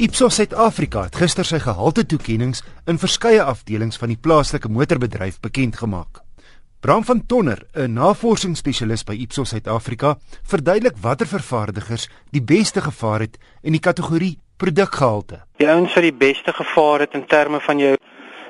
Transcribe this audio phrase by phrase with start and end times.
[0.00, 5.76] Ipsos Suid-Afrika het gister sy gehalte toekenninge in verskeie afdelings van die plaaslike motorbedryf bekend
[5.76, 6.22] gemaak.
[6.80, 13.36] Bram van Tonner, 'n navorsingsspesialis by Ipsos Suid-Afrika, verduidelik watter vervaardigers die beste gevaar het
[13.62, 15.44] in die kategorie produkgehalte.
[15.58, 17.96] Die ouens wat die beste gevaar het in terme van jou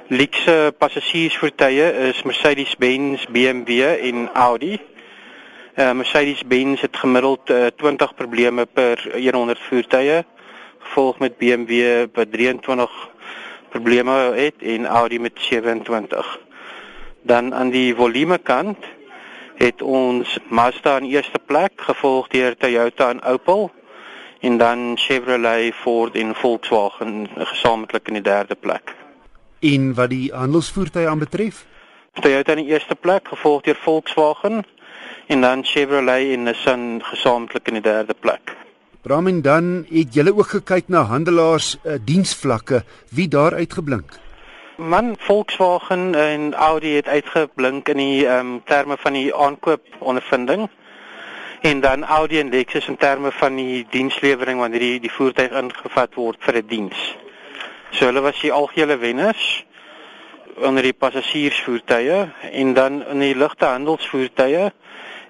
[0.09, 4.79] luukse passasiersvoertuie is Mercedes-Benz, BMW en Audi.
[5.75, 10.25] Uh, Mercedes-Benz het gemiddeld uh, 20 probleme per 100 voertuie
[10.81, 13.09] gevolg met BMW wat 23
[13.71, 16.39] probleme het en Audi met 27.
[17.23, 18.77] Dan aan die volume kant
[19.55, 23.71] het ons Mazda in eerste plek gevolg deur Toyota en Opel
[24.41, 28.95] en dan Chevrolet, Ford en Volkswagen gesamentlik in die derde plek.
[29.61, 31.67] En wat die handelsvoertuie aanbetref,
[32.13, 34.65] Toyota in die eerste plek gevolg deur Volkswagen
[35.27, 38.50] en dan Chevrolet en Nissan gesamentlik in die derde plek.
[39.03, 44.13] Bram en dan het julle ook gekyk na handelaars uh, diensvlakke, wie daar uitgeblink?
[44.77, 50.69] Man Volkswagen en Audi het uitgeblink in die um, terme van die aankoop ondervinding
[51.61, 56.15] en dan Audi en Lexus in terme van die dienslewering wanneer die die voertuig ingevat
[56.15, 57.17] word vir 'n die diens.
[57.91, 59.65] So hulle was die algehele wenners
[60.57, 64.73] onder die passasiersvoertuie en dan in die ligte handelsvoertuie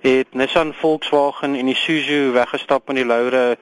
[0.01, 3.59] het Nissan Volkswagen en Isuzu weggestap met die laure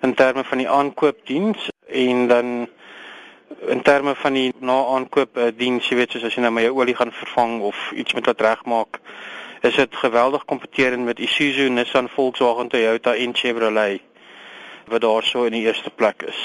[0.00, 2.68] in terme van die aankoopdiens en dan
[3.68, 7.12] in terme van die na-aankoop diens, jy weet soos as jy nou my olie gaan
[7.12, 9.00] vervang of iets met wat regmaak,
[9.64, 14.02] is dit geweldig kompeterend met Isuzu, Nissan, Volkswagen, Toyota en Chevrolet
[14.88, 16.40] wat daar so in die eerste plek is.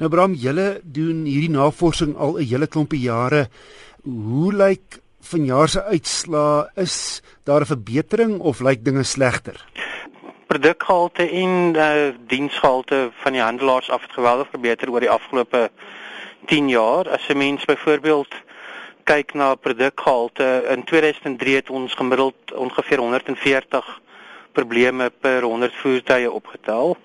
[0.00, 3.48] Nou Bram, julle doen hierdie navorsing al 'n hele klompie jare.
[4.04, 9.64] Hoe lyk vanjaar se uitslaa is daar 'n verbetering of lyk dinge slegter?
[10.46, 15.70] Produkgehalte en uh, diensgehalte van die handelaars af het geweldig verbeter oor die afgelope
[16.46, 17.08] 10 jaar.
[17.08, 18.34] As 'n mens byvoorbeeld
[19.04, 24.00] kyk na produkgehalte in 2003 het ons gemiddeld ongeveer 140
[24.52, 26.96] probleme per 100 voertuie opgetel.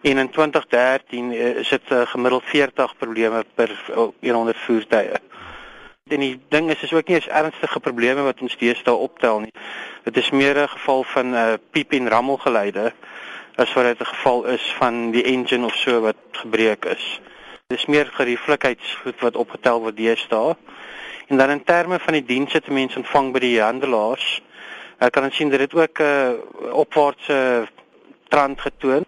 [0.00, 3.70] En in 2013 eh, is dit uh, gemiddeld 40 probleme per
[4.20, 5.29] 100 voertuie.
[6.10, 9.52] En die ding is is ook nie eens ernstige probleme wat ons deesdae optel nie.
[10.02, 12.92] Dit is meer 'n geval van 'n uh, piep en rammelgeluide
[13.56, 17.20] as wat dit 'n geval is van die engine of so wat gebreek is.
[17.66, 20.56] Dit is meer gerieflikheidsgoed wat opgetel word deesdae.
[21.26, 24.42] En dan in terme van die dienste wat mense ontvang by die handelaars,
[24.98, 27.68] ek kan sien dat dit ook 'n uh, opwaartse
[28.28, 29.04] trend getoon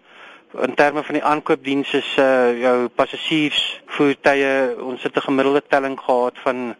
[0.61, 5.99] in terme van die aankoopdienste se uh, jou passasiers voertuie ons het 'n gemiddelde telling
[5.99, 6.75] gehad van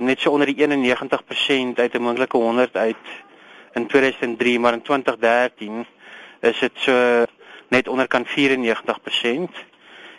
[0.00, 3.04] net so onder die 91% uit 'n moontlike 100 uit
[3.72, 5.86] in 2003, maar in 2013
[6.40, 7.24] is dit so
[7.68, 9.50] net onderkant 94%.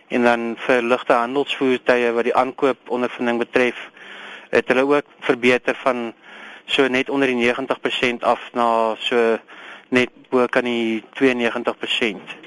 [0.07, 3.89] En dan vir ligte handelsvoertuie wat die aankoop ondervinding betref,
[4.49, 6.13] het hulle ook verbeter van
[6.65, 9.37] so net onder die 90% af na so
[9.89, 12.37] net bo kan die 92%.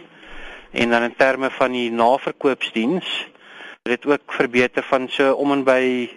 [0.71, 3.31] En dan in terme van die naverkoopsdiens
[3.83, 6.11] het dit ook verbeter van so om en by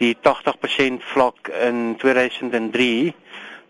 [0.00, 3.12] die 80% vlak in 2003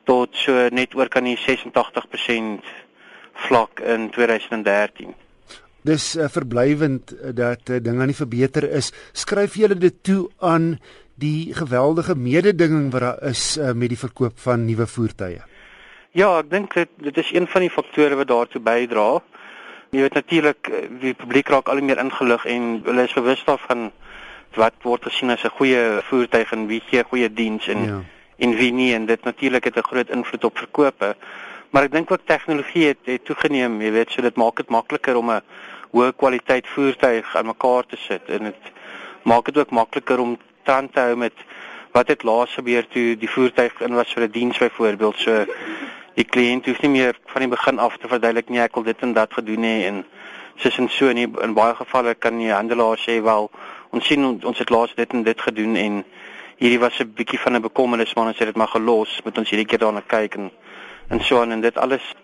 [0.08, 2.70] tot so net oor kan die 86%
[3.48, 5.14] vlak in 2013.
[5.86, 8.90] Dis uh, verblywend uh, dat uh, dinge nie verbeter is.
[9.16, 10.74] Skryf julle dit toe aan
[11.20, 15.40] die geweldige mededinging wat daar is uh, met die verkoop van nuwe voertuie?
[16.16, 19.08] Ja, ek dink dit dit is een van die faktore wat daartoe bydra.
[19.90, 20.70] Jy weet natuurlik
[21.02, 23.88] die publiek raak al meer ingelig en hulle is bewus daarvan
[24.55, 28.03] wat word gesien as 'n goeie voertuig en wie gee goeie diens en ja.
[28.38, 31.16] en wie nie en dit natuurlik het 'n groot invloed op verkope.
[31.71, 35.16] Maar ek dink ook tegnologie het het toegeneem, jy weet, so dit maak dit makliker
[35.16, 35.43] om 'n
[35.93, 38.62] hoë kwaliteit voertuig aan mekaar te sit en dit
[39.22, 41.34] maak dit ook makliker om tand te hou met
[41.93, 45.17] wat het laas gebeur toe die voertuig in was vir 'n diens byvoorbeeld.
[45.19, 45.47] So
[46.15, 49.00] die kliënt hoef nie meer van die begin af te verduidelik nie ek wil dit
[49.00, 50.05] en dat gedoen hê en
[50.56, 53.50] soos en so nie in baie gevalle kan die handelaar sê wel
[53.90, 56.04] ons sien ons het laas dit en dit gedoen en
[56.56, 59.50] hierdie was 'n bietjie van 'n bekommernis maar ons het dit maar gelos moet ons
[59.50, 60.50] hierdie keer daarna kyk en
[61.08, 62.14] en so aan en dit alles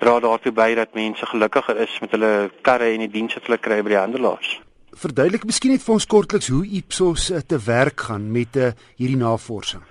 [0.00, 3.58] dra daartoe by dat mense gelukkiger is met hulle karre en die dienste wat hulle
[3.58, 4.60] kry by die handelaars.
[5.00, 9.20] Verduidelik miskien net vir ons kortliks hoe Ipsos eh, te werk gaan met uh, hierdie
[9.20, 9.82] navorsing.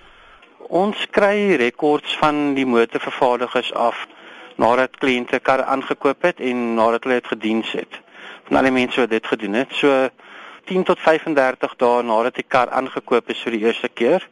[0.68, 4.02] Ons kry rekords van die motorvervaardigers af
[4.60, 8.00] nadat kliënte karre aangekoop het en nadat hulle dit gediens het.
[8.48, 9.72] Van al die mense wat dit gedoen het.
[9.78, 10.10] So
[10.64, 14.26] 10 tot 35 dae nadat die kar aangekoop is vir die eerste keer,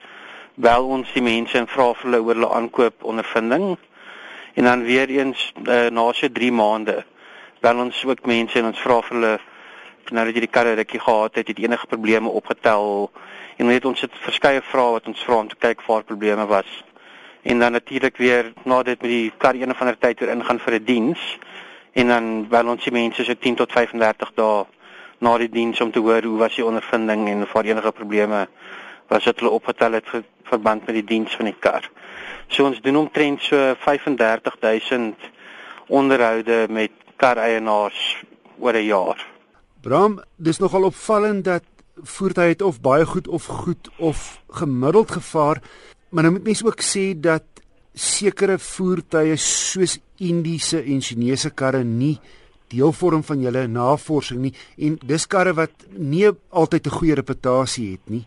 [0.55, 3.77] bel ons die mense en vra vir hulle oor hulle aankoop ondervinding.
[4.55, 7.05] En dan weer eens uh, na so 3 maande
[7.61, 9.39] bel ons ook mense en ons vra vir hulle
[10.15, 13.11] nou dat jy die karre rukkie gehad het, het enige probleme opgetel
[13.59, 16.69] en net ons het verskeie vrae wat ons vra om te kyk waar probleme was.
[17.43, 20.75] En dan natuurlik weer nadat met die kar een of ander tyd weer ingaan vir
[20.75, 21.39] 'n die diens
[21.93, 24.65] en dan bel ons die mense so 10 tot 35 dae
[25.19, 28.47] na die diens om te hoor hoe was die ondervinding en of daar enige probleme
[29.09, 31.85] was wat hulle opgetel het vir verband met die diens van die kar.
[32.49, 35.29] So ons doen omtrent so 35000
[35.89, 38.23] onderhoude met kareienaars
[38.59, 39.27] oor 'n jaar.
[39.81, 41.65] Bram, dis nogal opvallend dat
[42.03, 45.63] voertuie het of baie goed of goed of gemiddeld gevaar,
[46.09, 47.43] maar nou moet mens ook sê dat
[47.95, 52.19] sekere voertuie soos Indiese en Chinese karre nie
[52.69, 57.91] deel vorm van julle navorsing nie en dis karre wat nie altyd 'n goeie reputasie
[57.93, 58.25] het nie.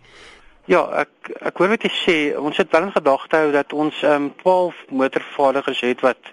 [0.65, 2.15] Ja, ek ek hoor wat jy sê.
[2.37, 6.31] Ons het wel in gedagte hou dat ons ehm um, 12 motorvaardigers het wat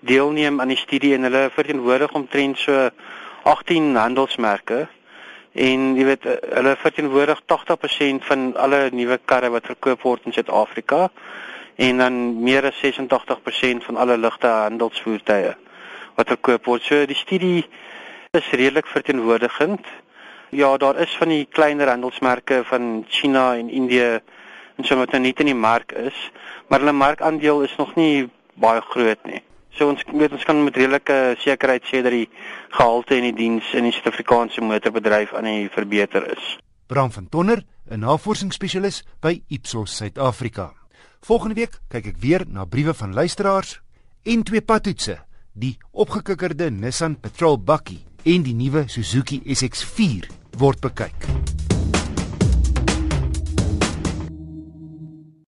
[0.00, 2.90] deelneem aan die studie en hulle verteenwoordig omtrent so
[3.42, 4.86] 18 handelsmerke.
[5.52, 6.24] En jy weet
[6.54, 11.10] hulle verteenwoordig 80% van alle nuwe karre wat verkoop word in Suid-Afrika
[11.76, 15.54] en dan meer as 86% van alle ligte handelsvoertuie
[16.16, 16.82] wat verkoop word.
[16.82, 17.64] So die studie
[18.34, 19.86] is redelik verteenwoordigend.
[20.50, 24.20] Ja, daar is van die kleiner handelsmerke van China en Indië
[24.76, 26.16] en so wat nou nie in die mark is,
[26.68, 28.28] maar hulle markandeel is nog nie
[28.58, 29.42] baie groot nie.
[29.74, 32.28] So ons weet ons kan met redelike sekerheid sê dat die
[32.76, 36.54] gehalte en die diens in die Suid-Afrikaanse motorbedryf aan die verbeter is.
[36.86, 40.72] Bram van Tonner, 'n navorsingsspesialis by Ipsos Suid-Afrika.
[41.20, 43.80] Volgende week kyk ek weer na briewe van luisteraars
[44.22, 45.18] en twee padtoetse,
[45.54, 50.26] die opgekikkerde Nissan Patrol bakkie en die nuwe Suzuki SX4
[50.58, 51.73] word bekyk.